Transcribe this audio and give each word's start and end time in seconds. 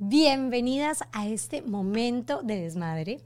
Bienvenidas 0.00 1.02
a 1.10 1.26
este 1.26 1.60
momento 1.60 2.42
de 2.44 2.60
desmadre. 2.60 3.20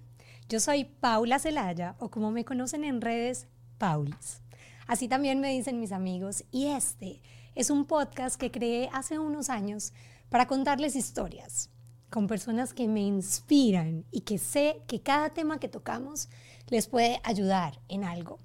Yo 0.49 0.59
soy 0.59 0.85
Paula 0.85 1.39
Celaya 1.39 1.97
o 1.99 2.11
como 2.11 2.31
me 2.31 2.47
conocen 2.47 2.85
en 2.85 3.03
redes, 3.03 3.47
Paulis. 3.77 4.41
Así 4.87 5.07
también 5.07 5.39
me 5.39 5.53
dicen 5.53 5.81
mis 5.81 5.93
amigos 5.93 6.45
y 6.51 6.69
este 6.69 7.21
es 7.55 7.69
un 7.69 7.85
podcast 7.85 8.41
que 8.41 8.51
creé 8.51 8.89
hace 8.95 9.19
unos 9.19 9.51
años 9.51 9.93
para 10.31 10.47
contarles 10.47 10.97
historias 10.97 11.69
con 12.09 12.27
personas 12.27 12.73
que 12.73 12.89
me 12.89 13.03
inspiran 13.03 14.07
y 14.11 14.23
que 14.23 14.39
sé 14.39 14.81
que 14.87 15.03
cada 15.03 15.29
tema 15.29 15.61
que 15.61 15.69
tocamos 15.69 16.31
les 16.69 16.87
puede 16.87 17.21
ayudar 17.23 17.83
en 17.89 18.03
algo. 18.03 18.39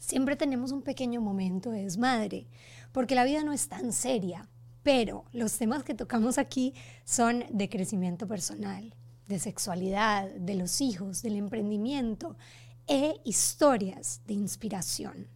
Siempre 0.00 0.34
tenemos 0.34 0.72
un 0.72 0.82
pequeño 0.82 1.20
momento 1.20 1.70
de 1.70 1.84
desmadre 1.84 2.48
porque 2.90 3.14
la 3.14 3.22
vida 3.22 3.44
no 3.44 3.52
es 3.52 3.68
tan 3.68 3.92
seria 3.92 4.48
pero 4.88 5.26
los 5.34 5.58
temas 5.58 5.84
que 5.84 5.92
tocamos 5.92 6.38
aquí 6.38 6.72
son 7.04 7.44
de 7.50 7.68
crecimiento 7.68 8.26
personal, 8.26 8.94
de 9.26 9.38
sexualidad, 9.38 10.30
de 10.30 10.54
los 10.54 10.80
hijos, 10.80 11.20
del 11.20 11.36
emprendimiento 11.36 12.38
e 12.86 13.20
historias 13.22 14.22
de 14.26 14.32
inspiración. 14.32 15.26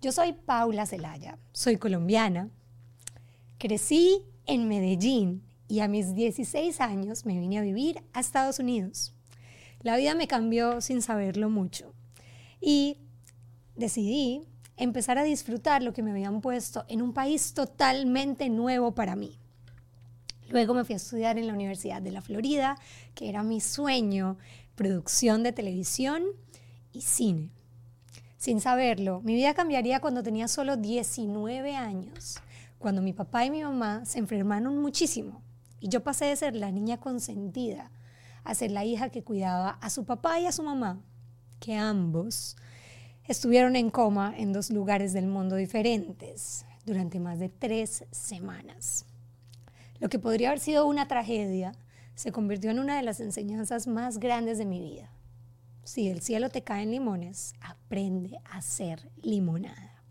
Yo 0.00 0.10
soy 0.10 0.32
Paula 0.32 0.86
Zelaya, 0.86 1.38
soy 1.52 1.76
colombiana, 1.76 2.50
crecí 3.58 4.24
en 4.46 4.66
Medellín 4.66 5.44
y 5.68 5.78
a 5.78 5.86
mis 5.86 6.12
16 6.12 6.80
años 6.80 7.24
me 7.24 7.38
vine 7.38 7.60
a 7.60 7.62
vivir 7.62 8.02
a 8.12 8.18
Estados 8.18 8.58
Unidos. 8.58 9.14
La 9.82 9.96
vida 9.96 10.16
me 10.16 10.26
cambió 10.26 10.80
sin 10.80 11.00
saberlo 11.00 11.48
mucho 11.48 11.94
y 12.60 12.96
decidí 13.76 14.48
empezar 14.76 15.18
a 15.18 15.24
disfrutar 15.24 15.82
lo 15.82 15.92
que 15.92 16.02
me 16.02 16.10
habían 16.10 16.40
puesto 16.40 16.84
en 16.88 17.02
un 17.02 17.12
país 17.12 17.54
totalmente 17.54 18.48
nuevo 18.48 18.94
para 18.94 19.16
mí. 19.16 19.38
Luego 20.48 20.74
me 20.74 20.84
fui 20.84 20.94
a 20.94 20.96
estudiar 20.96 21.38
en 21.38 21.46
la 21.46 21.54
Universidad 21.54 22.02
de 22.02 22.10
la 22.10 22.20
Florida, 22.20 22.76
que 23.14 23.28
era 23.28 23.42
mi 23.42 23.60
sueño, 23.60 24.36
producción 24.74 25.42
de 25.42 25.52
televisión 25.52 26.24
y 26.92 27.02
cine. 27.02 27.50
Sin 28.36 28.60
saberlo, 28.60 29.20
mi 29.22 29.34
vida 29.34 29.54
cambiaría 29.54 30.00
cuando 30.00 30.22
tenía 30.22 30.48
solo 30.48 30.76
19 30.76 31.76
años, 31.76 32.40
cuando 32.78 33.00
mi 33.00 33.12
papá 33.12 33.44
y 33.44 33.50
mi 33.50 33.62
mamá 33.62 34.04
se 34.04 34.18
enfermaron 34.18 34.78
muchísimo 34.82 35.42
y 35.82 35.88
yo 35.88 36.02
pasé 36.04 36.26
de 36.26 36.36
ser 36.36 36.54
la 36.54 36.70
niña 36.70 36.98
consentida 36.98 37.90
a 38.44 38.54
ser 38.54 38.70
la 38.70 38.84
hija 38.84 39.10
que 39.10 39.24
cuidaba 39.24 39.70
a 39.80 39.90
su 39.90 40.04
papá 40.04 40.38
y 40.38 40.46
a 40.46 40.52
su 40.52 40.62
mamá, 40.62 41.00
que 41.60 41.76
ambos 41.76 42.56
estuvieron 43.26 43.76
en 43.76 43.90
coma 43.90 44.34
en 44.36 44.52
dos 44.52 44.70
lugares 44.70 45.12
del 45.12 45.26
mundo 45.26 45.56
diferentes 45.56 46.64
durante 46.84 47.20
más 47.20 47.38
de 47.38 47.48
tres 47.48 48.04
semanas. 48.10 49.06
Lo 50.00 50.08
que 50.08 50.18
podría 50.18 50.48
haber 50.48 50.60
sido 50.60 50.86
una 50.86 51.06
tragedia 51.06 51.72
se 52.14 52.32
convirtió 52.32 52.70
en 52.70 52.80
una 52.80 52.96
de 52.96 53.02
las 53.02 53.20
enseñanzas 53.20 53.86
más 53.86 54.18
grandes 54.18 54.58
de 54.58 54.66
mi 54.66 54.80
vida. 54.80 55.10
Si 55.84 56.08
el 56.08 56.22
cielo 56.22 56.50
te 56.50 56.62
cae 56.62 56.82
en 56.82 56.90
limones, 56.90 57.54
aprende 57.60 58.38
a 58.44 58.58
hacer 58.58 59.10
limonada. 59.22 60.02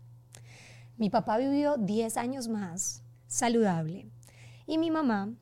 Mi 0.96 1.10
papá 1.10 1.38
vivió 1.38 1.76
10 1.76 2.16
años 2.16 2.48
más, 2.48 3.02
saludable, 3.26 4.06
y 4.66 4.78
mi 4.78 4.90
mamá, 4.90 5.34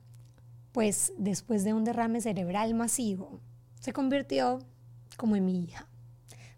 pues 0.72 1.12
después 1.18 1.64
de 1.64 1.74
un 1.74 1.84
derrame 1.84 2.20
cerebral 2.20 2.74
masivo, 2.74 3.40
se 3.80 3.92
convirtió 3.92 4.60
como 5.16 5.36
en 5.36 5.44
mi 5.44 5.64
hija. 5.64 5.89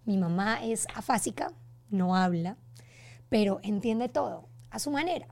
Mi 0.05 0.17
mamá 0.17 0.65
es 0.65 0.87
afásica, 0.95 1.53
no 1.89 2.17
habla, 2.17 2.57
pero 3.29 3.61
entiende 3.63 4.09
todo 4.09 4.49
a 4.71 4.81
su 4.81 4.91
manera. 4.91 5.29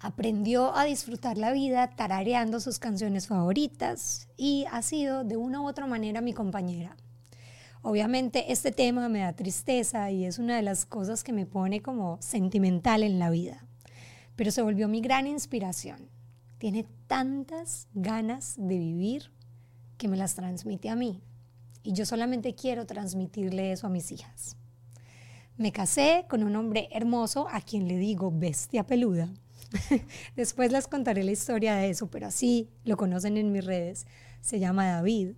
Aprendió 0.00 0.76
a 0.76 0.84
disfrutar 0.84 1.38
la 1.38 1.52
vida 1.52 1.90
tarareando 1.90 2.58
sus 2.58 2.80
canciones 2.80 3.28
favoritas 3.28 4.28
y 4.36 4.66
ha 4.72 4.82
sido 4.82 5.22
de 5.22 5.36
una 5.36 5.60
u 5.60 5.68
otra 5.68 5.86
manera 5.86 6.20
mi 6.20 6.32
compañera. 6.32 6.96
Obviamente 7.82 8.52
este 8.52 8.72
tema 8.72 9.08
me 9.08 9.20
da 9.20 9.32
tristeza 9.34 10.10
y 10.10 10.24
es 10.24 10.38
una 10.38 10.56
de 10.56 10.62
las 10.62 10.84
cosas 10.84 11.22
que 11.22 11.32
me 11.32 11.46
pone 11.46 11.80
como 11.80 12.18
sentimental 12.20 13.04
en 13.04 13.20
la 13.20 13.30
vida, 13.30 13.64
pero 14.34 14.50
se 14.50 14.62
volvió 14.62 14.88
mi 14.88 15.00
gran 15.00 15.28
inspiración. 15.28 16.10
Tiene 16.58 16.86
tantas 17.06 17.86
ganas 17.94 18.56
de 18.56 18.78
vivir 18.78 19.30
que 19.96 20.08
me 20.08 20.16
las 20.16 20.34
transmite 20.34 20.90
a 20.90 20.96
mí 20.96 21.22
y 21.88 21.94
yo 21.94 22.04
solamente 22.04 22.54
quiero 22.54 22.84
transmitirle 22.84 23.72
eso 23.72 23.86
a 23.86 23.90
mis 23.90 24.12
hijas. 24.12 24.58
Me 25.56 25.72
casé 25.72 26.26
con 26.28 26.42
un 26.42 26.54
hombre 26.54 26.90
hermoso 26.92 27.48
a 27.50 27.62
quien 27.62 27.88
le 27.88 27.96
digo 27.96 28.30
bestia 28.30 28.86
peluda. 28.86 29.32
Después 30.36 30.70
les 30.70 30.86
contaré 30.86 31.24
la 31.24 31.30
historia 31.30 31.76
de 31.76 31.88
eso, 31.88 32.10
pero 32.10 32.26
así 32.26 32.68
lo 32.84 32.98
conocen 32.98 33.38
en 33.38 33.52
mis 33.52 33.64
redes. 33.64 34.06
Se 34.42 34.58
llama 34.58 34.86
David 34.86 35.30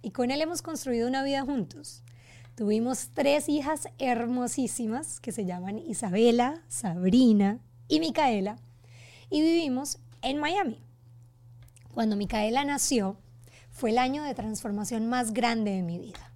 y 0.00 0.12
con 0.12 0.30
él 0.30 0.40
hemos 0.40 0.62
construido 0.62 1.08
una 1.08 1.24
vida 1.24 1.42
juntos. 1.42 2.04
Tuvimos 2.54 3.08
tres 3.12 3.48
hijas 3.48 3.88
hermosísimas 3.98 5.18
que 5.18 5.32
se 5.32 5.46
llaman 5.46 5.80
Isabela, 5.80 6.62
Sabrina 6.68 7.58
y 7.88 7.98
Micaela 7.98 8.54
y 9.30 9.42
vivimos 9.42 9.98
en 10.22 10.38
Miami. 10.38 10.80
Cuando 11.92 12.14
Micaela 12.14 12.64
nació, 12.64 13.18
fue 13.78 13.90
el 13.90 13.98
año 13.98 14.24
de 14.24 14.34
transformación 14.34 15.06
más 15.06 15.32
grande 15.32 15.70
de 15.70 15.84
mi 15.84 16.00
vida. 16.00 16.32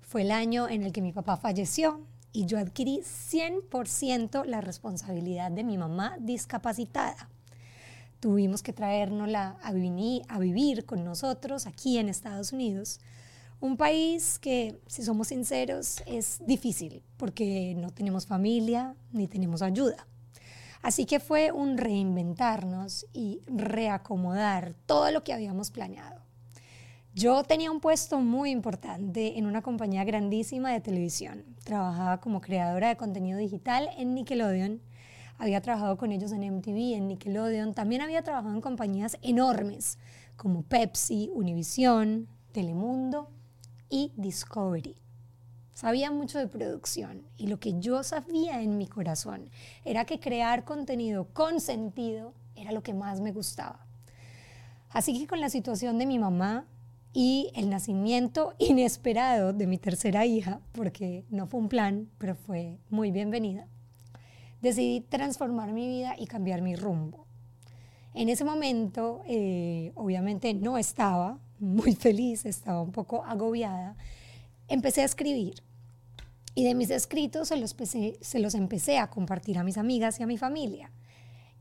Fue 0.00 0.22
el 0.22 0.30
año 0.30 0.66
en 0.66 0.82
el 0.82 0.92
que 0.92 1.02
mi 1.02 1.12
papá 1.12 1.36
falleció 1.36 2.00
y 2.32 2.46
yo 2.46 2.58
adquirí 2.58 3.02
100% 3.02 4.46
la 4.46 4.62
responsabilidad 4.62 5.50
de 5.50 5.62
mi 5.62 5.76
mamá 5.76 6.16
discapacitada. 6.18 7.28
Tuvimos 8.18 8.62
que 8.62 8.72
traérnosla 8.72 9.58
a 9.62 9.68
a 10.34 10.38
vivir 10.38 10.86
con 10.86 11.04
nosotros 11.04 11.66
aquí 11.66 11.98
en 11.98 12.08
Estados 12.08 12.54
Unidos. 12.54 13.00
Un 13.60 13.76
país 13.76 14.38
que, 14.38 14.80
si 14.86 15.02
somos 15.02 15.28
sinceros, 15.28 16.02
es 16.06 16.40
difícil 16.46 17.02
porque 17.18 17.74
no 17.76 17.90
tenemos 17.90 18.24
familia 18.24 18.94
ni 19.12 19.28
tenemos 19.28 19.60
ayuda. 19.60 20.06
Así 20.80 21.04
que 21.04 21.20
fue 21.20 21.52
un 21.52 21.76
reinventarnos 21.76 23.04
y 23.12 23.42
reacomodar 23.48 24.74
todo 24.86 25.10
lo 25.10 25.24
que 25.24 25.34
habíamos 25.34 25.70
planeado. 25.70 26.25
Yo 27.18 27.44
tenía 27.44 27.70
un 27.70 27.80
puesto 27.80 28.20
muy 28.20 28.50
importante 28.50 29.38
en 29.38 29.46
una 29.46 29.62
compañía 29.62 30.04
grandísima 30.04 30.70
de 30.70 30.82
televisión. 30.82 31.46
Trabajaba 31.64 32.20
como 32.20 32.42
creadora 32.42 32.88
de 32.88 32.98
contenido 32.98 33.38
digital 33.38 33.88
en 33.96 34.14
Nickelodeon. 34.14 34.82
Había 35.38 35.62
trabajado 35.62 35.96
con 35.96 36.12
ellos 36.12 36.30
en 36.32 36.42
MTV, 36.42 36.94
en 36.94 37.08
Nickelodeon. 37.08 37.72
También 37.72 38.02
había 38.02 38.20
trabajado 38.20 38.54
en 38.54 38.60
compañías 38.60 39.16
enormes 39.22 39.96
como 40.36 40.62
Pepsi, 40.64 41.30
Univision, 41.32 42.28
Telemundo 42.52 43.30
y 43.88 44.12
Discovery. 44.18 44.96
Sabía 45.72 46.10
mucho 46.10 46.38
de 46.38 46.48
producción 46.48 47.22
y 47.38 47.46
lo 47.46 47.58
que 47.58 47.80
yo 47.80 48.02
sabía 48.02 48.60
en 48.60 48.76
mi 48.76 48.88
corazón 48.88 49.48
era 49.86 50.04
que 50.04 50.20
crear 50.20 50.64
contenido 50.64 51.28
con 51.32 51.60
sentido 51.60 52.34
era 52.56 52.72
lo 52.72 52.82
que 52.82 52.92
más 52.92 53.22
me 53.22 53.32
gustaba. 53.32 53.86
Así 54.90 55.18
que 55.18 55.26
con 55.26 55.40
la 55.40 55.48
situación 55.48 55.96
de 55.96 56.04
mi 56.04 56.18
mamá, 56.18 56.66
y 57.16 57.50
el 57.54 57.70
nacimiento 57.70 58.52
inesperado 58.58 59.54
de 59.54 59.66
mi 59.66 59.78
tercera 59.78 60.26
hija, 60.26 60.60
porque 60.72 61.24
no 61.30 61.46
fue 61.46 61.60
un 61.60 61.70
plan, 61.70 62.10
pero 62.18 62.34
fue 62.34 62.76
muy 62.90 63.10
bienvenida, 63.10 63.66
decidí 64.60 65.00
transformar 65.00 65.72
mi 65.72 65.88
vida 65.88 66.14
y 66.18 66.26
cambiar 66.26 66.60
mi 66.60 66.76
rumbo. 66.76 67.24
En 68.12 68.28
ese 68.28 68.44
momento, 68.44 69.22
eh, 69.26 69.92
obviamente 69.94 70.52
no 70.52 70.76
estaba 70.76 71.38
muy 71.58 71.94
feliz, 71.96 72.44
estaba 72.44 72.82
un 72.82 72.92
poco 72.92 73.24
agobiada. 73.24 73.96
Empecé 74.68 75.00
a 75.00 75.06
escribir 75.06 75.62
y 76.54 76.64
de 76.64 76.74
mis 76.74 76.90
escritos 76.90 77.48
se 77.48 77.56
los, 77.56 77.74
se 78.20 78.38
los 78.40 78.54
empecé 78.54 78.98
a 78.98 79.08
compartir 79.08 79.56
a 79.56 79.64
mis 79.64 79.78
amigas 79.78 80.20
y 80.20 80.22
a 80.22 80.26
mi 80.26 80.36
familia. 80.36 80.90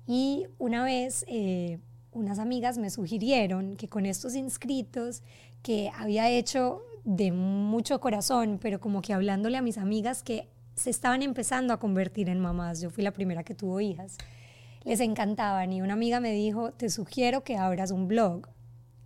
Y 0.05 0.47
una 0.57 0.83
vez 0.83 1.23
eh, 1.29 1.79
unas 2.16 2.40
amigas 2.40 2.78
me 2.78 2.90
sugirieron 2.90 3.76
que 3.76 3.88
con 3.90 4.06
estos 4.06 4.35
inscritos 4.35 5.22
que 5.62 5.91
había 5.97 6.29
hecho 6.29 6.82
de 7.03 7.32
mucho 7.32 8.00
corazón, 8.00 8.58
pero 8.62 8.79
como 8.79 9.02
que 9.02 9.14
hablándole 9.14 9.58
a 9.58 9.62
mis 9.62 9.78
amigas 9.78 10.23
que 10.23 10.50
se 10.76 10.90
estaban 10.90 11.22
empezando 11.22 11.73
a 11.73 11.79
convertir 11.79 12.29
en 12.29 12.40
mamás, 12.40 12.82
yo 12.82 12.90
fui 12.90 13.03
la 13.03 13.12
primera 13.12 13.44
que 13.44 13.53
tuvo 13.53 13.79
hijas, 13.82 14.17
les 14.84 15.00
encantaban 15.00 15.72
y 15.73 15.82
una 15.82 15.94
amiga 15.94 16.20
me 16.20 16.32
dijo, 16.32 16.72
te 16.72 16.90
sugiero 16.90 17.44
que 17.44 17.58
abras 17.58 17.91
un 17.91 18.08
blog, 18.08 18.47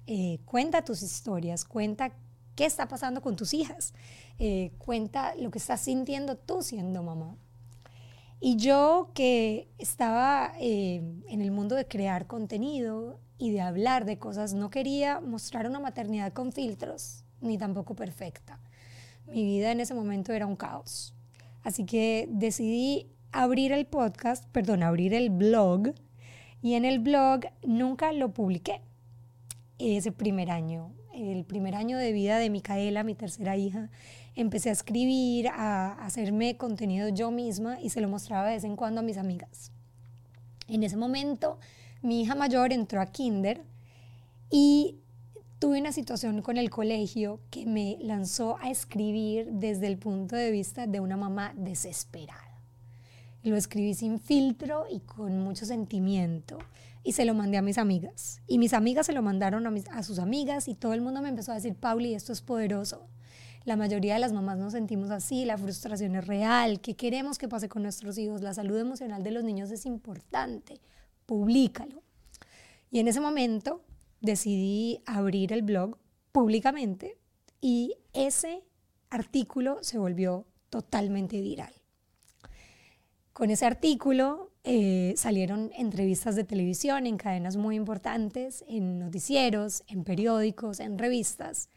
eh, 0.07 0.39
cuenta 0.45 0.83
tus 0.83 1.01
historias, 1.01 1.65
cuenta 1.65 2.11
qué 2.55 2.65
está 2.65 2.87
pasando 2.87 3.21
con 3.21 3.35
tus 3.35 3.53
hijas, 3.53 3.93
eh, 4.37 4.71
cuenta 4.77 5.35
lo 5.35 5.51
que 5.51 5.59
estás 5.59 5.81
sintiendo 5.81 6.35
tú 6.35 6.61
siendo 6.61 7.03
mamá. 7.03 7.37
Y 8.41 8.55
yo 8.55 9.11
que 9.13 9.67
estaba 9.77 10.53
eh, 10.59 11.01
en 11.27 11.41
el 11.41 11.51
mundo 11.51 11.75
de 11.75 11.87
crear 11.87 12.25
contenido 12.25 13.19
y 13.37 13.51
de 13.51 13.61
hablar 13.61 14.05
de 14.05 14.17
cosas, 14.17 14.53
no 14.53 14.69
quería 14.69 15.19
mostrar 15.19 15.67
una 15.67 15.79
maternidad 15.79 16.31
con 16.31 16.53
filtros, 16.53 17.25
ni 17.41 17.57
tampoco 17.57 17.95
perfecta. 17.95 18.59
Mi 19.27 19.43
vida 19.43 19.71
en 19.71 19.81
ese 19.81 19.93
momento 19.93 20.31
era 20.31 20.45
un 20.45 20.55
caos. 20.55 21.13
Así 21.63 21.85
que 21.85 22.27
decidí 22.31 23.11
abrir 23.31 23.73
el 23.73 23.85
podcast, 23.85 24.45
perdón, 24.51 24.83
abrir 24.83 25.13
el 25.13 25.29
blog 25.29 25.93
Y 26.61 26.73
en 26.73 26.85
el 26.85 26.99
blog 26.99 27.41
nunca 27.63 28.11
lo 28.11 28.33
publiqué 28.33 28.81
ese 29.77 30.11
primer 30.11 30.49
año. 30.49 30.93
El 31.19 31.43
primer 31.43 31.75
año 31.75 31.97
de 31.97 32.13
vida 32.13 32.37
de 32.37 32.49
Micaela, 32.49 33.03
mi 33.03 33.13
tercera 33.13 33.57
hija, 33.57 33.89
empecé 34.35 34.69
a 34.69 34.71
escribir, 34.71 35.49
a 35.49 35.91
hacerme 36.05 36.55
contenido 36.55 37.09
yo 37.09 37.29
misma 37.29 37.77
y 37.81 37.89
se 37.89 37.99
lo 37.99 38.07
mostraba 38.07 38.47
de 38.47 38.53
vez 38.53 38.63
en 38.63 38.77
cuando 38.77 39.01
a 39.01 39.03
mis 39.03 39.17
amigas. 39.17 39.73
En 40.69 40.81
ese 40.81 40.95
momento, 40.95 41.59
mi 42.01 42.21
hija 42.21 42.35
mayor 42.35 42.71
entró 42.71 43.01
a 43.01 43.07
kinder 43.07 43.65
y 44.49 44.95
tuve 45.59 45.81
una 45.81 45.91
situación 45.91 46.41
con 46.41 46.55
el 46.55 46.69
colegio 46.69 47.41
que 47.49 47.65
me 47.65 47.97
lanzó 47.99 48.57
a 48.61 48.69
escribir 48.69 49.47
desde 49.51 49.87
el 49.87 49.97
punto 49.97 50.37
de 50.37 50.51
vista 50.51 50.87
de 50.87 51.01
una 51.01 51.17
mamá 51.17 51.53
desesperada. 51.57 52.61
Lo 53.43 53.57
escribí 53.57 53.93
sin 53.93 54.21
filtro 54.21 54.85
y 54.89 55.01
con 55.01 55.37
mucho 55.41 55.65
sentimiento 55.65 56.59
y 57.03 57.13
se 57.13 57.25
lo 57.25 57.33
mandé 57.33 57.57
a 57.57 57.61
mis 57.61 57.77
amigas. 57.77 58.41
Y 58.47 58.57
mis 58.57 58.73
amigas 58.73 59.05
se 59.05 59.13
lo 59.13 59.21
mandaron 59.21 59.65
a, 59.65 59.73
a 59.91 60.03
sus 60.03 60.19
amigas 60.19 60.67
y 60.67 60.75
todo 60.75 60.93
el 60.93 61.01
mundo 61.01 61.21
me 61.21 61.29
empezó 61.29 61.51
a 61.51 61.55
decir, 61.55 61.75
Pauli, 61.75 62.13
esto 62.13 62.33
es 62.33 62.41
poderoso. 62.41 63.07
La 63.65 63.75
mayoría 63.75 64.13
de 64.13 64.19
las 64.19 64.33
mamás 64.33 64.57
nos 64.57 64.73
sentimos 64.73 65.11
así, 65.11 65.45
la 65.45 65.57
frustración 65.57 66.15
es 66.15 66.25
real, 66.25 66.79
¿qué 66.81 66.95
queremos 66.95 67.37
que 67.37 67.47
pase 67.47 67.67
con 67.67 67.83
nuestros 67.83 68.17
hijos? 68.17 68.41
La 68.41 68.53
salud 68.53 68.77
emocional 68.77 69.21
de 69.21 69.31
los 69.31 69.43
niños 69.43 69.69
es 69.71 69.85
importante, 69.85 70.79
públicalo. 71.25 72.01
Y 72.89 72.99
en 72.99 73.07
ese 73.07 73.19
momento 73.19 73.83
decidí 74.21 75.01
abrir 75.05 75.53
el 75.53 75.61
blog 75.61 75.97
públicamente 76.31 77.17
y 77.61 77.95
ese 78.13 78.63
artículo 79.09 79.79
se 79.81 79.97
volvió 79.97 80.45
totalmente 80.69 81.41
viral. 81.41 81.73
Con 83.33 83.51
ese 83.51 83.65
artículo 83.65 84.48
eh, 84.71 85.15
salieron 85.17 85.71
entrevistas 85.75 86.35
de 86.35 86.43
televisión 86.43 87.07
en 87.07 87.17
cadenas 87.17 87.57
muy 87.57 87.75
importantes, 87.75 88.63
en 88.67 88.99
noticieros, 88.99 89.83
en 89.87 90.03
periódicos, 90.03 90.79
en 90.79 90.99
revistas. 90.99 91.69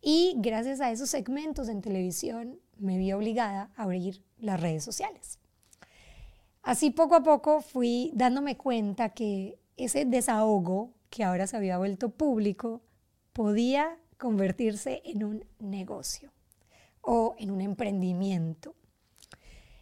Y 0.00 0.34
gracias 0.38 0.80
a 0.80 0.90
esos 0.90 1.10
segmentos 1.10 1.68
en 1.68 1.82
televisión 1.82 2.58
me 2.78 2.96
vi 2.96 3.12
obligada 3.12 3.70
a 3.76 3.82
abrir 3.82 4.22
las 4.38 4.58
redes 4.58 4.82
sociales. 4.82 5.38
Así 6.62 6.88
poco 6.88 7.16
a 7.16 7.22
poco 7.22 7.60
fui 7.60 8.12
dándome 8.14 8.56
cuenta 8.56 9.10
que 9.10 9.58
ese 9.76 10.06
desahogo 10.06 10.94
que 11.10 11.24
ahora 11.24 11.46
se 11.46 11.58
había 11.58 11.76
vuelto 11.76 12.08
público 12.08 12.80
podía 13.34 13.98
convertirse 14.16 15.02
en 15.04 15.22
un 15.22 15.44
negocio 15.58 16.32
o 17.02 17.34
en 17.38 17.50
un 17.50 17.60
emprendimiento. 17.60 18.74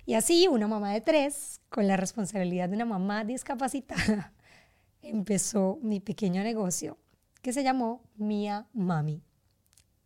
Y 0.06 0.14
así 0.14 0.46
una 0.46 0.68
mamá 0.68 0.92
de 0.92 1.00
tres, 1.00 1.60
con 1.68 1.88
la 1.88 1.96
responsabilidad 1.96 2.68
de 2.68 2.76
una 2.76 2.84
mamá 2.84 3.24
discapacitada, 3.24 4.32
empezó 5.02 5.80
mi 5.82 5.98
pequeño 5.98 6.44
negocio 6.44 6.96
que 7.42 7.52
se 7.52 7.64
llamó 7.64 8.04
Mia 8.14 8.68
Mami. 8.72 9.24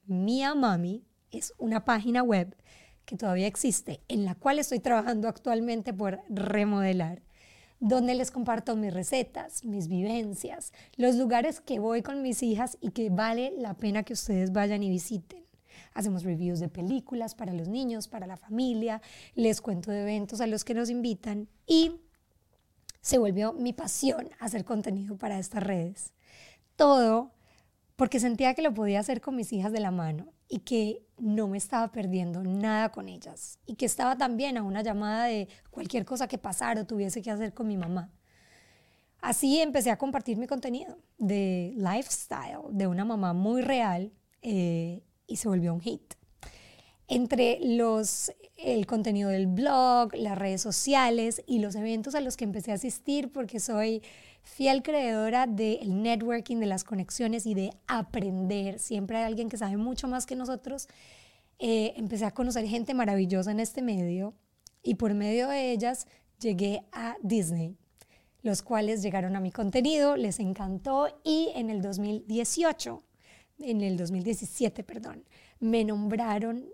Mia 0.07 0.55
Mami 0.55 1.05
es 1.31 1.53
una 1.59 1.85
página 1.85 2.23
web 2.23 2.57
que 3.05 3.19
todavía 3.19 3.47
existe, 3.47 4.01
en 4.09 4.25
la 4.25 4.35
cual 4.35 4.59
estoy 4.59 4.81
trabajando 4.81 5.29
actualmente 5.29 5.93
por 5.93 6.21
remodelar, 6.31 7.23
donde 7.79 8.15
les 8.15 8.31
comparto 8.31 8.77
mis 8.77 8.95
recetas, 8.95 9.65
mis 9.67 9.89
vivencias, 9.89 10.73
los 10.97 11.17
lugares 11.17 11.61
que 11.61 11.79
voy 11.79 12.03
con 12.03 12.23
mis 12.23 12.43
hijas 12.43 12.79
y 12.81 12.93
que 12.93 13.11
vale 13.11 13.53
la 13.59 13.75
pena 13.75 14.03
que 14.03 14.15
ustedes 14.15 14.53
vayan 14.53 14.83
y 14.83 14.89
visiten. 14.89 15.45
Hacemos 15.95 16.25
reviews 16.25 16.61
de 16.61 16.69
películas 16.69 17.35
para 17.35 17.53
los 17.53 17.69
niños, 17.69 18.09
para 18.09 18.27
la 18.27 18.37
familia, 18.37 19.01
les 19.35 19.61
cuento 19.61 19.91
de 19.91 20.03
eventos 20.03 20.41
a 20.41 20.47
los 20.47 20.65
que 20.65 20.75
nos 20.75 20.91
invitan 20.91 21.49
y 21.67 22.01
se 23.01 23.19
volvió 23.19 23.53
mi 23.53 23.73
pasión 23.73 24.29
hacer 24.39 24.65
contenido 24.65 25.17
para 25.17 25.39
estas 25.39 25.63
redes. 25.63 26.13
Todo 26.77 27.33
porque 27.97 28.21
sentía 28.21 28.55
que 28.55 28.63
lo 28.63 28.73
podía 28.73 29.01
hacer 29.01 29.21
con 29.21 29.37
mis 29.37 29.53
hijas 29.53 29.73
de 29.73 29.81
la 29.81 29.91
mano 29.91 30.33
y 30.49 30.61
que 30.61 31.07
no 31.19 31.49
me 31.49 31.59
estaba 31.59 31.93
perdiendo 31.93 32.43
nada 32.43 32.91
con 32.91 33.09
ellas 33.09 33.59
y 33.67 33.75
que 33.75 33.87
estaba 33.87 34.17
también 34.17 34.57
a 34.57 34.63
una 34.63 34.83
llamada 34.83 35.25
de 35.27 35.49
cualquier 35.71 36.05
cosa 36.05 36.27
que 36.27 36.39
pasara 36.39 36.81
o 36.81 36.87
tuviese 36.87 37.23
que 37.23 37.31
hacer 37.31 37.53
con 37.53 37.69
mi 37.69 37.77
mamá. 37.77 38.11
Así 39.21 39.61
empecé 39.61 39.91
a 39.91 39.99
compartir 39.99 40.39
mi 40.39 40.47
contenido 40.47 40.99
de 41.19 41.75
lifestyle, 41.77 42.63
de 42.71 42.87
una 42.87 43.05
mamá 43.05 43.35
muy 43.35 43.61
real 43.61 44.13
eh, 44.41 45.03
y 45.31 45.37
se 45.37 45.49
volvió 45.49 45.73
un 45.73 45.81
hit. 45.81 46.15
Entre 47.09 47.59
los, 47.63 48.33
el 48.57 48.87
contenido 48.87 49.31
del 49.31 49.47
blog, 49.47 50.15
las 50.15 50.37
redes 50.39 50.61
sociales 50.61 51.43
y 51.47 51.59
los 51.59 51.75
eventos 51.75 52.15
a 52.15 52.21
los 52.21 52.37
que 52.37 52.45
empecé 52.45 52.73
a 52.73 52.75
asistir 52.75 53.33
porque 53.33 53.59
soy 53.59 54.03
fiel 54.43 54.83
creadora 54.83 55.47
del 55.47 56.03
networking, 56.03 56.59
de 56.59 56.67
las 56.67 56.85
conexiones 56.85 57.47
y 57.47 57.55
de 57.55 57.73
aprender. 57.87 58.79
Siempre 58.79 59.19
hay 59.19 59.25
alguien 59.25 59.49
que 59.49 59.57
sabe 59.57 59.77
mucho 59.77 60.09
más 60.09 60.27
que 60.27 60.37
nosotros. 60.37 60.89
Eh, 61.59 61.95
empecé 61.97 62.25
a 62.25 62.31
conocer 62.31 62.67
gente 62.67 62.95
maravillosa 62.95 63.51
en 63.51 63.61
este 63.61 63.83
medio 63.83 64.35
y 64.83 64.95
por 64.95 65.15
medio 65.15 65.49
de 65.49 65.73
ellas 65.73 66.07
llegué 66.41 66.85
a 66.93 67.17
Disney, 67.23 67.77
los 68.43 68.63
cuales 68.63 69.03
llegaron 69.03 69.37
a 69.37 69.41
mi 69.41 69.51
contenido, 69.53 70.17
les 70.17 70.41
encantó 70.41 71.09
y 71.23 71.51
en 71.55 71.71
el 71.71 71.83
2018 71.83 73.03
en 73.61 73.81
el 73.81 73.97
2017, 73.97 74.85
perdón, 74.85 75.25
me 75.59 75.85
nombraron 75.85 76.67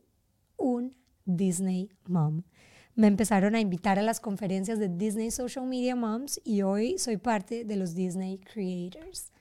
un 0.56 0.94
Disney 1.24 1.90
Mom. 2.06 2.42
Me 2.94 3.08
empezaron 3.08 3.54
a 3.54 3.60
invitar 3.60 3.98
a 3.98 4.02
las 4.02 4.20
conferencias 4.20 4.78
de 4.78 4.88
Disney 4.88 5.30
Social 5.30 5.66
Media 5.66 5.94
Moms 5.94 6.40
y 6.44 6.62
hoy 6.62 6.98
soy 6.98 7.18
parte 7.18 7.64
de 7.64 7.76
los 7.76 7.94
Disney 7.94 8.38
Creators. 8.38 9.32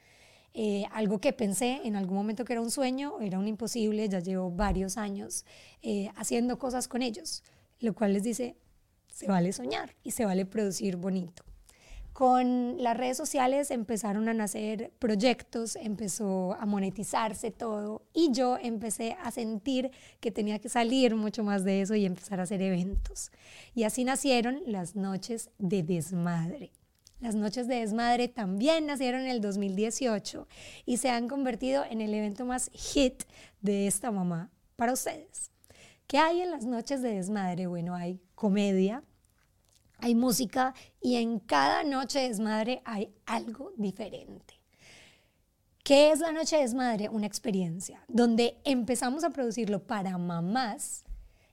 Eh, 0.53 0.85
algo 0.91 1.19
que 1.19 1.33
pensé 1.33 1.81
en 1.83 1.95
algún 1.95 2.17
momento 2.17 2.45
que 2.45 2.53
era 2.53 2.61
un 2.61 2.71
sueño, 2.71 3.19
era 3.21 3.39
un 3.39 3.47
imposible, 3.47 4.07
ya 4.09 4.19
llevo 4.19 4.51
varios 4.51 4.97
años 4.97 5.45
eh, 5.81 6.09
haciendo 6.15 6.57
cosas 6.57 6.87
con 6.87 7.01
ellos, 7.01 7.43
lo 7.79 7.93
cual 7.93 8.13
les 8.13 8.23
dice, 8.23 8.57
se 9.09 9.27
vale 9.27 9.53
soñar 9.53 9.95
y 10.03 10.11
se 10.11 10.25
vale 10.25 10.45
producir 10.45 10.97
bonito. 10.97 11.43
Con 12.15 12.81
las 12.81 12.95
redes 12.95 13.17
sociales 13.17 13.71
empezaron 13.71 14.29
a 14.29 14.33
nacer 14.33 14.93
proyectos, 14.99 15.75
empezó 15.75 16.53
a 16.53 16.65
monetizarse 16.65 17.51
todo 17.51 18.03
y 18.13 18.31
yo 18.31 18.57
empecé 18.57 19.17
a 19.21 19.31
sentir 19.31 19.91
que 20.21 20.31
tenía 20.31 20.59
que 20.59 20.69
salir 20.69 21.13
mucho 21.17 21.43
más 21.43 21.65
de 21.65 21.81
eso 21.81 21.93
y 21.93 22.05
empezar 22.05 22.39
a 22.39 22.43
hacer 22.43 22.61
eventos. 22.61 23.33
Y 23.73 23.83
así 23.83 24.05
nacieron 24.05 24.61
las 24.65 24.95
noches 24.95 25.49
de 25.57 25.83
desmadre. 25.83 26.71
Las 27.19 27.35
noches 27.35 27.67
de 27.67 27.81
desmadre 27.81 28.29
también 28.29 28.85
nacieron 28.85 29.23
en 29.23 29.27
el 29.27 29.41
2018 29.41 30.47
y 30.85 30.95
se 30.95 31.09
han 31.09 31.27
convertido 31.27 31.83
en 31.83 31.99
el 31.99 32.13
evento 32.13 32.45
más 32.45 32.71
hit 32.71 33.23
de 33.59 33.87
esta 33.87 34.09
mamá 34.09 34.51
para 34.77 34.93
ustedes. 34.93 35.51
¿Qué 36.07 36.17
hay 36.17 36.39
en 36.39 36.51
las 36.51 36.65
noches 36.65 37.01
de 37.01 37.13
desmadre? 37.13 37.67
Bueno, 37.67 37.93
hay 37.93 38.21
comedia, 38.35 39.03
hay 39.99 40.15
música 40.15 40.73
y 41.01 41.15
en 41.15 41.39
cada 41.39 41.83
noche 41.83 42.19
de 42.19 42.29
desmadre 42.29 42.81
hay 42.85 43.13
algo 43.25 43.73
diferente. 43.77 44.55
¿Qué 45.83 46.11
es 46.11 46.19
la 46.19 46.31
noche 46.31 46.55
de 46.55 46.63
desmadre? 46.63 47.09
Una 47.09 47.27
experiencia 47.27 48.03
donde 48.07 48.59
empezamos 48.63 49.23
a 49.23 49.29
producirlo 49.29 49.85
para 49.85 50.17
mamás 50.17 51.03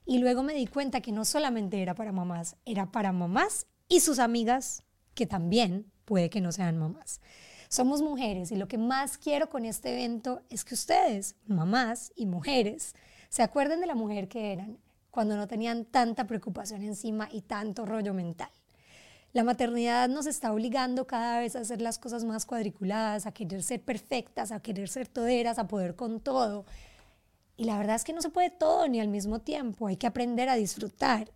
y 0.05 0.17
luego 0.17 0.43
me 0.43 0.53
di 0.53 0.65
cuenta 0.67 1.01
que 1.01 1.11
no 1.11 1.23
solamente 1.23 1.81
era 1.81 1.93
para 1.95 2.11
mamás, 2.11 2.55
era 2.65 2.91
para 2.91 3.11
mamás 3.11 3.67
y 3.87 3.99
sus 3.99 4.19
amigas 4.19 4.83
que 5.13 5.27
también 5.27 5.91
puede 6.05 6.29
que 6.29 6.41
no 6.41 6.51
sean 6.51 6.77
mamás. 6.77 7.21
Somos 7.69 8.01
mujeres 8.01 8.51
y 8.51 8.55
lo 8.55 8.67
que 8.67 8.77
más 8.77 9.17
quiero 9.17 9.49
con 9.49 9.65
este 9.65 9.93
evento 9.93 10.41
es 10.49 10.65
que 10.65 10.75
ustedes, 10.75 11.35
mamás 11.45 12.11
y 12.15 12.25
mujeres, 12.25 12.95
se 13.29 13.41
acuerden 13.41 13.79
de 13.81 13.87
la 13.87 13.95
mujer 13.95 14.27
que 14.27 14.51
eran 14.51 14.77
cuando 15.13 15.37
no 15.37 15.47
tenían 15.47 15.85
tanta 15.85 16.25
preocupación 16.25 16.81
encima 16.81 17.29
y 17.31 17.41
tanto 17.41 17.85
rollo 17.85 18.15
mental. 18.15 18.49
La 19.31 19.43
maternidad 19.43 20.09
nos 20.09 20.25
está 20.25 20.51
obligando 20.51 21.05
cada 21.05 21.39
vez 21.39 21.55
a 21.55 21.59
hacer 21.59 21.81
las 21.81 21.99
cosas 21.99 22.23
más 22.23 22.47
cuadriculadas, 22.47 23.27
a 23.27 23.31
querer 23.31 23.61
ser 23.61 23.83
perfectas, 23.83 24.51
a 24.51 24.59
querer 24.59 24.89
ser 24.89 25.07
toderas, 25.07 25.59
a 25.59 25.67
poder 25.67 25.95
con 25.95 26.19
todo. 26.19 26.65
Y 27.57 27.65
la 27.65 27.77
verdad 27.77 27.95
es 27.95 28.03
que 28.03 28.11
no 28.11 28.23
se 28.23 28.31
puede 28.31 28.49
todo 28.49 28.87
ni 28.87 28.99
al 28.99 29.07
mismo 29.07 29.39
tiempo, 29.39 29.85
hay 29.85 29.97
que 29.97 30.07
aprender 30.07 30.49
a 30.49 30.55
disfrutar. 30.55 31.31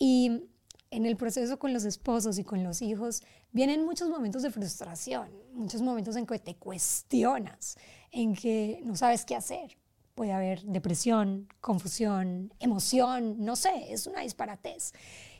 Y 0.00 0.48
en 0.90 1.06
el 1.06 1.16
proceso 1.16 1.60
con 1.60 1.72
los 1.72 1.84
esposos 1.84 2.40
y 2.40 2.44
con 2.44 2.64
los 2.64 2.82
hijos 2.82 3.22
vienen 3.52 3.84
muchos 3.84 4.08
momentos 4.08 4.42
de 4.42 4.50
frustración, 4.50 5.30
muchos 5.52 5.80
momentos 5.80 6.16
en 6.16 6.26
que 6.26 6.40
te 6.40 6.56
cuestionas, 6.56 7.76
en 8.10 8.34
que 8.34 8.80
no 8.82 8.96
sabes 8.96 9.24
qué 9.24 9.36
hacer 9.36 9.76
puede 10.14 10.32
haber 10.32 10.62
depresión, 10.62 11.48
confusión, 11.60 12.52
emoción, 12.60 13.44
no 13.44 13.56
sé, 13.56 13.92
es 13.92 14.06
una 14.06 14.20
disparatez. 14.20 14.92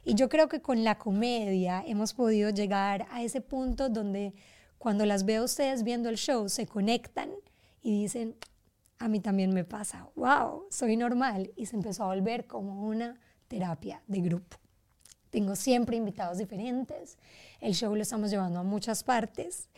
Y 0.04 0.14
yo 0.14 0.28
creo 0.28 0.48
que 0.48 0.60
con 0.60 0.82
la 0.82 0.98
comedia 0.98 1.84
hemos 1.86 2.14
podido 2.14 2.50
llegar 2.50 3.06
a 3.10 3.22
ese 3.22 3.40
punto 3.40 3.88
donde 3.88 4.34
cuando 4.78 5.06
las 5.06 5.24
veo 5.24 5.44
ustedes 5.44 5.84
viendo 5.84 6.08
el 6.08 6.16
show 6.16 6.48
se 6.48 6.66
conectan 6.66 7.30
y 7.82 8.02
dicen, 8.02 8.34
a 8.98 9.08
mí 9.08 9.20
también 9.20 9.52
me 9.52 9.64
pasa, 9.64 10.08
wow, 10.14 10.66
soy 10.70 10.96
normal. 10.96 11.52
Y 11.56 11.66
se 11.66 11.76
empezó 11.76 12.04
a 12.04 12.14
volver 12.14 12.46
como 12.46 12.86
una 12.86 13.20
terapia 13.48 14.02
de 14.06 14.20
grupo. 14.20 14.56
Tengo 15.30 15.56
siempre 15.56 15.96
invitados 15.96 16.38
diferentes. 16.38 17.18
El 17.60 17.74
show 17.74 17.94
lo 17.94 18.02
estamos 18.02 18.30
llevando 18.30 18.60
a 18.60 18.62
muchas 18.62 19.02
partes. 19.02 19.68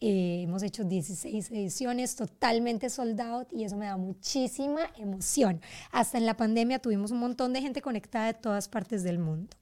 Eh, 0.00 0.42
hemos 0.42 0.62
hecho 0.62 0.84
16 0.84 1.50
ediciones 1.50 2.16
totalmente 2.16 2.90
sold 2.90 3.18
y 3.50 3.64
eso 3.64 3.76
me 3.76 3.86
da 3.86 3.96
muchísima 3.96 4.82
emoción. 4.98 5.60
Hasta 5.90 6.18
en 6.18 6.26
la 6.26 6.36
pandemia 6.36 6.80
tuvimos 6.80 7.10
un 7.12 7.18
montón 7.18 7.52
de 7.52 7.62
gente 7.62 7.80
conectada 7.80 8.26
de 8.26 8.34
todas 8.34 8.68
partes 8.68 9.02
del 9.02 9.18
mundo. 9.18 9.56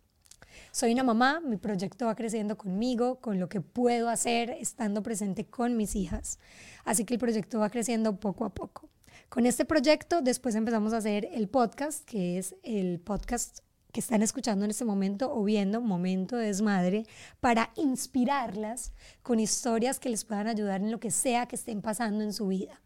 Soy 0.72 0.92
una 0.92 1.04
mamá, 1.04 1.40
mi 1.40 1.56
proyecto 1.56 2.06
va 2.06 2.16
creciendo 2.16 2.56
conmigo, 2.56 3.20
con 3.20 3.38
lo 3.38 3.48
que 3.48 3.60
puedo 3.60 4.08
hacer 4.08 4.50
estando 4.50 5.02
presente 5.02 5.46
con 5.46 5.76
mis 5.76 5.94
hijas. 5.94 6.38
Así 6.84 7.04
que 7.04 7.14
el 7.14 7.20
proyecto 7.20 7.60
va 7.60 7.70
creciendo 7.70 8.18
poco 8.18 8.44
a 8.44 8.54
poco. 8.54 8.88
Con 9.28 9.46
este 9.46 9.64
proyecto 9.64 10.20
después 10.20 10.54
empezamos 10.54 10.92
a 10.92 10.98
hacer 10.98 11.28
el 11.32 11.48
podcast, 11.48 12.04
que 12.04 12.38
es 12.38 12.56
el 12.62 13.00
podcast 13.00 13.60
que 13.94 14.00
están 14.00 14.22
escuchando 14.22 14.64
en 14.64 14.72
este 14.72 14.84
momento 14.84 15.32
o 15.32 15.44
viendo 15.44 15.80
Momento 15.80 16.36
de 16.36 16.48
Desmadre 16.48 17.06
para 17.38 17.70
inspirarlas 17.76 18.92
con 19.22 19.38
historias 19.38 20.00
que 20.00 20.08
les 20.08 20.24
puedan 20.24 20.48
ayudar 20.48 20.80
en 20.80 20.90
lo 20.90 20.98
que 20.98 21.12
sea 21.12 21.46
que 21.46 21.54
estén 21.54 21.80
pasando 21.80 22.24
en 22.24 22.32
su 22.32 22.48
vida. 22.48 22.82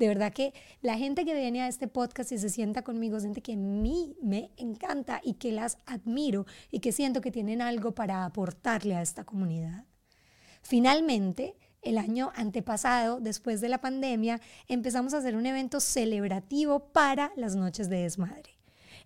De 0.00 0.08
verdad 0.08 0.32
que 0.32 0.52
la 0.82 0.98
gente 0.98 1.24
que 1.24 1.34
viene 1.34 1.62
a 1.62 1.68
este 1.68 1.86
podcast 1.86 2.32
y 2.32 2.38
se 2.38 2.48
sienta 2.48 2.82
conmigo, 2.82 3.20
siente 3.20 3.40
que 3.40 3.52
a 3.52 3.56
mí 3.56 4.16
me 4.20 4.50
encanta 4.56 5.20
y 5.22 5.34
que 5.34 5.52
las 5.52 5.78
admiro 5.86 6.44
y 6.72 6.80
que 6.80 6.90
siento 6.90 7.20
que 7.20 7.30
tienen 7.30 7.62
algo 7.62 7.94
para 7.94 8.24
aportarle 8.24 8.96
a 8.96 9.02
esta 9.02 9.22
comunidad. 9.22 9.84
Finalmente, 10.62 11.56
el 11.82 11.98
año 11.98 12.32
antepasado, 12.34 13.20
después 13.20 13.60
de 13.60 13.68
la 13.68 13.80
pandemia, 13.80 14.40
empezamos 14.66 15.14
a 15.14 15.18
hacer 15.18 15.36
un 15.36 15.46
evento 15.46 15.78
celebrativo 15.78 16.90
para 16.92 17.30
las 17.36 17.54
noches 17.54 17.88
de 17.88 18.02
desmadre. 18.02 18.57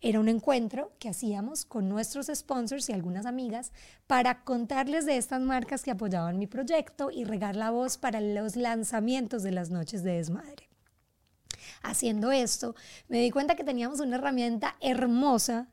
Era 0.05 0.19
un 0.19 0.29
encuentro 0.29 0.93
que 0.99 1.09
hacíamos 1.09 1.65
con 1.65 1.89
nuestros 1.89 2.27
sponsors 2.27 2.89
y 2.89 2.93
algunas 2.93 3.25
amigas 3.25 3.71
para 4.09 4.43
contarles 4.43 5.07
de 5.07 5.17
estas 5.17 5.41
marcas 5.41 5.85
que 5.85 5.93
apoyaban 5.93 6.41
mi 6.41 6.49
proyecto 6.49 7.13
y 7.13 7.23
regar 7.23 7.55
la 7.55 7.71
voz 7.71 7.99
para 7.99 8.21
los 8.21 8.57
lanzamientos 8.57 9.45
de 9.45 9.53
las 9.53 9.71
noches 9.71 10.03
de 10.03 10.15
desmadre. 10.15 10.69
Haciendo 11.85 12.33
esto, 12.33 12.75
me 13.07 13.21
di 13.21 13.31
cuenta 13.31 13.55
que 13.55 13.63
teníamos 13.63 14.01
una 14.01 14.17
herramienta 14.17 14.75
hermosa 14.81 15.69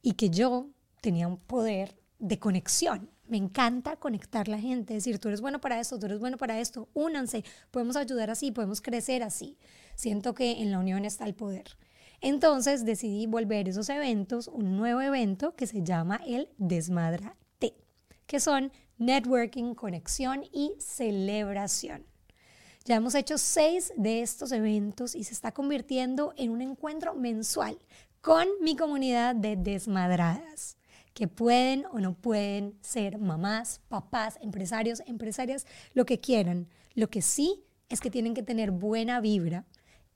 y 0.00 0.12
que 0.12 0.30
yo 0.30 0.68
tenía 1.00 1.26
un 1.26 1.38
poder 1.38 1.96
de 2.20 2.38
conexión. 2.38 3.10
Me 3.26 3.36
encanta 3.36 3.96
conectar 3.96 4.46
la 4.46 4.60
gente, 4.60 4.94
decir, 4.94 5.18
tú 5.18 5.26
eres 5.26 5.40
bueno 5.40 5.60
para 5.60 5.80
esto, 5.80 5.98
tú 5.98 6.06
eres 6.06 6.20
bueno 6.20 6.36
para 6.36 6.60
esto, 6.60 6.88
únanse, 6.94 7.44
podemos 7.72 7.96
ayudar 7.96 8.30
así, 8.30 8.52
podemos 8.52 8.80
crecer 8.80 9.24
así. 9.24 9.58
Siento 9.96 10.34
que 10.34 10.62
en 10.62 10.70
la 10.70 10.78
unión 10.78 11.04
está 11.04 11.24
el 11.24 11.34
poder. 11.34 11.76
Entonces 12.22 12.84
decidí 12.84 13.26
volver 13.26 13.68
esos 13.68 13.88
eventos, 13.88 14.46
un 14.46 14.76
nuevo 14.76 15.00
evento 15.00 15.56
que 15.56 15.66
se 15.66 15.82
llama 15.82 16.20
el 16.24 16.48
Desmadra 16.56 17.36
T, 17.58 17.74
que 18.26 18.38
son 18.38 18.70
networking, 18.96 19.74
conexión 19.74 20.44
y 20.52 20.72
celebración. 20.78 22.06
Ya 22.84 22.94
hemos 22.94 23.16
hecho 23.16 23.38
seis 23.38 23.92
de 23.96 24.22
estos 24.22 24.52
eventos 24.52 25.16
y 25.16 25.24
se 25.24 25.34
está 25.34 25.50
convirtiendo 25.50 26.32
en 26.36 26.50
un 26.50 26.62
encuentro 26.62 27.14
mensual 27.14 27.76
con 28.20 28.46
mi 28.60 28.76
comunidad 28.76 29.34
de 29.34 29.56
desmadradas 29.56 30.76
que 31.14 31.26
pueden 31.26 31.86
o 31.86 31.98
no 31.98 32.14
pueden 32.14 32.78
ser 32.82 33.18
mamás, 33.18 33.80
papás, 33.88 34.38
empresarios, 34.40 35.02
empresarias, 35.06 35.66
lo 35.92 36.06
que 36.06 36.20
quieran. 36.20 36.68
Lo 36.94 37.10
que 37.10 37.20
sí 37.20 37.64
es 37.88 38.00
que 38.00 38.10
tienen 38.10 38.32
que 38.32 38.44
tener 38.44 38.70
buena 38.70 39.20
vibra 39.20 39.66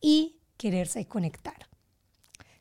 y 0.01 0.39
quererse 0.57 1.07
conectar. 1.07 1.67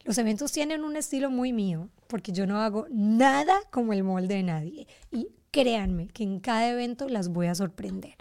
Los 0.05 0.19
eventos 0.19 0.51
tienen 0.51 0.83
un 0.83 0.97
estilo 0.97 1.31
muy 1.31 1.51
mío, 1.51 1.89
porque 2.05 2.31
yo 2.31 2.45
no 2.45 2.61
hago 2.61 2.85
nada 2.91 3.59
como 3.71 3.91
el 3.91 4.03
molde 4.03 4.35
de 4.35 4.43
nadie. 4.43 4.87
Y 5.09 5.29
créanme 5.49 6.09
que 6.09 6.21
en 6.21 6.39
cada 6.39 6.69
evento 6.69 7.09
las 7.09 7.29
voy 7.29 7.47
a 7.47 7.55
sorprender. 7.55 8.13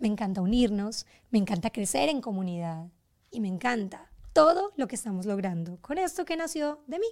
Me 0.00 0.08
encanta 0.08 0.40
unirnos, 0.40 1.06
me 1.30 1.38
encanta 1.38 1.70
crecer 1.70 2.08
en 2.08 2.20
comunidad 2.20 2.88
y 3.30 3.38
me 3.38 3.46
encanta 3.46 4.10
todo 4.32 4.72
lo 4.76 4.88
que 4.88 4.96
estamos 4.96 5.24
logrando 5.24 5.80
con 5.80 5.98
esto 5.98 6.24
que 6.24 6.36
nació 6.36 6.82
de 6.88 6.98
mí, 6.98 7.06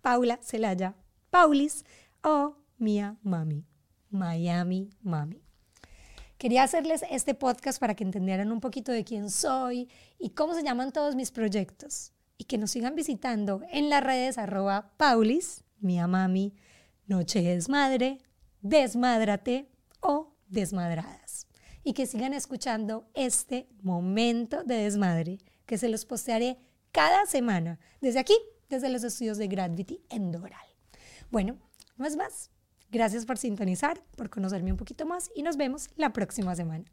Paula 0.00 0.40
Celaya 0.42 0.96
Paulis 1.30 1.84
o 2.24 2.56
Mia 2.78 3.16
Mami, 3.22 3.64
Miami 4.10 4.90
Mami. 5.02 5.40
Quería 6.36 6.64
hacerles 6.64 7.04
este 7.12 7.34
podcast 7.34 7.78
para 7.78 7.94
que 7.94 8.02
entendieran 8.02 8.50
un 8.50 8.58
poquito 8.58 8.90
de 8.90 9.04
quién 9.04 9.30
soy 9.30 9.88
y 10.18 10.30
cómo 10.30 10.52
se 10.54 10.64
llaman 10.64 10.90
todos 10.90 11.14
mis 11.14 11.30
proyectos 11.30 12.12
y 12.38 12.44
que 12.44 12.58
nos 12.58 12.70
sigan 12.70 12.94
visitando 12.94 13.62
en 13.70 13.90
las 13.90 14.02
redes 14.02 14.38
arroba 14.38 14.92
paulis, 14.96 15.64
mía 15.78 16.06
mami, 16.06 16.54
noche 17.06 17.42
desmadre, 17.42 18.18
desmádrate 18.60 19.70
o 20.00 20.34
desmadradas. 20.48 21.46
Y 21.82 21.92
que 21.92 22.06
sigan 22.06 22.34
escuchando 22.34 23.08
este 23.14 23.68
momento 23.82 24.64
de 24.64 24.76
desmadre 24.76 25.38
que 25.66 25.78
se 25.78 25.88
los 25.88 26.04
postearé 26.04 26.58
cada 26.92 27.26
semana 27.26 27.78
desde 28.00 28.18
aquí, 28.18 28.36
desde 28.68 28.88
los 28.88 29.04
estudios 29.04 29.38
de 29.38 29.46
Gravity 29.46 30.00
en 30.10 30.32
Doral. 30.32 30.66
Bueno, 31.30 31.58
no 31.96 32.06
es 32.06 32.16
más. 32.16 32.50
Gracias 32.90 33.26
por 33.26 33.36
sintonizar, 33.36 34.02
por 34.16 34.30
conocerme 34.30 34.72
un 34.72 34.78
poquito 34.78 35.06
más 35.06 35.30
y 35.34 35.42
nos 35.42 35.56
vemos 35.56 35.90
la 35.96 36.12
próxima 36.12 36.54
semana. 36.54 36.84